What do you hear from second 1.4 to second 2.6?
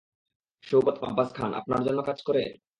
আপনার জন্য কাজ করে?